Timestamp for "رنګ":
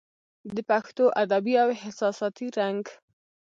2.59-2.83